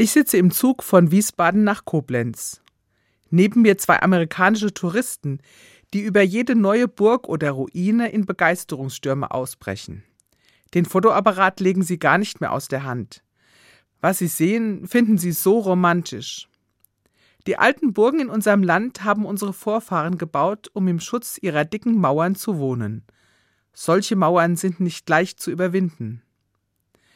[0.00, 2.62] Ich sitze im Zug von Wiesbaden nach Koblenz.
[3.28, 5.40] Neben mir zwei amerikanische Touristen,
[5.92, 10.02] die über jede neue Burg oder Ruine in Begeisterungsstürme ausbrechen.
[10.72, 13.22] Den Fotoapparat legen sie gar nicht mehr aus der Hand.
[14.00, 16.48] Was sie sehen, finden sie so romantisch.
[17.46, 22.00] Die alten Burgen in unserem Land haben unsere Vorfahren gebaut, um im Schutz ihrer dicken
[22.00, 23.04] Mauern zu wohnen.
[23.74, 26.22] Solche Mauern sind nicht leicht zu überwinden.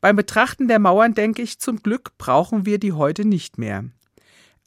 [0.04, 3.86] Beim Betrachten der Mauern denke ich, zum Glück brauchen wir die heute nicht mehr.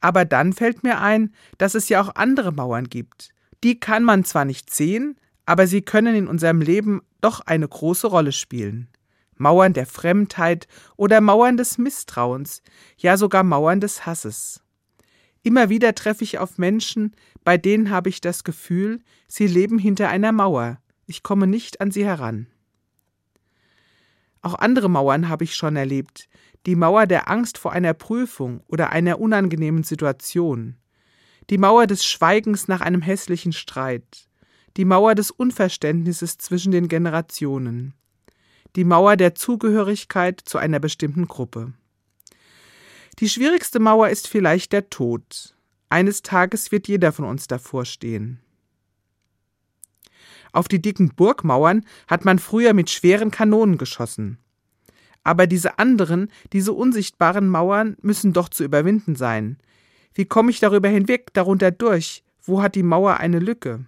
[0.01, 3.35] Aber dann fällt mir ein, dass es ja auch andere Mauern gibt.
[3.63, 8.07] Die kann man zwar nicht sehen, aber sie können in unserem Leben doch eine große
[8.07, 8.87] Rolle spielen.
[9.35, 12.63] Mauern der Fremdheit oder Mauern des Misstrauens,
[12.97, 14.63] ja sogar Mauern des Hasses.
[15.43, 20.09] Immer wieder treffe ich auf Menschen, bei denen habe ich das Gefühl, sie leben hinter
[20.09, 22.47] einer Mauer, ich komme nicht an sie heran.
[24.47, 26.29] Auch andere Mauern habe ich schon erlebt.
[26.65, 30.77] Die Mauer der Angst vor einer Prüfung oder einer unangenehmen Situation.
[31.49, 34.29] Die Mauer des Schweigens nach einem hässlichen Streit.
[34.77, 37.93] Die Mauer des Unverständnisses zwischen den Generationen.
[38.77, 41.73] Die Mauer der Zugehörigkeit zu einer bestimmten Gruppe.
[43.19, 45.57] Die schwierigste Mauer ist vielleicht der Tod.
[45.89, 48.39] Eines Tages wird jeder von uns davor stehen.
[50.57, 54.39] Auf die dicken Burgmauern hat man früher mit schweren Kanonen geschossen.
[55.23, 59.59] Aber diese anderen, diese unsichtbaren Mauern müssen doch zu überwinden sein.
[60.15, 62.23] Wie komme ich darüber hinweg, darunter durch?
[62.41, 63.85] Wo hat die Mauer eine Lücke?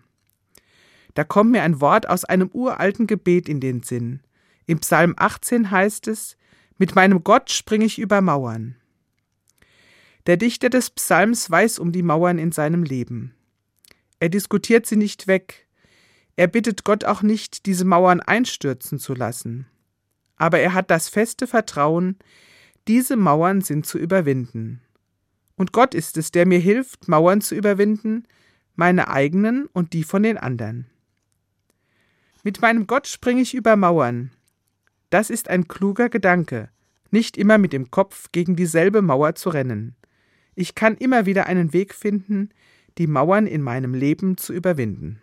[1.15, 4.19] Da kommt mir ein Wort aus einem uralten Gebet in den Sinn.
[4.67, 6.37] Im Psalm 18 heißt es,
[6.77, 8.75] mit meinem Gott springe ich über Mauern.
[10.27, 13.33] Der Dichter des Psalms weiß um die Mauern in seinem Leben.
[14.19, 15.65] Er diskutiert sie nicht weg,
[16.39, 19.67] er bittet Gott auch nicht, diese Mauern einstürzen zu lassen.
[20.37, 22.17] Aber er hat das feste Vertrauen,
[22.87, 24.81] diese Mauern sind zu überwinden.
[25.57, 28.23] Und Gott ist es, der mir hilft, Mauern zu überwinden,
[28.77, 30.85] meine eigenen und die von den anderen.
[32.45, 34.31] Mit meinem Gott springe ich über Mauern.
[35.09, 36.69] Das ist ein kluger Gedanke,
[37.11, 39.97] nicht immer mit dem Kopf gegen dieselbe Mauer zu rennen.
[40.55, 42.47] Ich kann immer wieder einen Weg finden,
[42.97, 45.21] die Mauern in meinem Leben zu überwinden.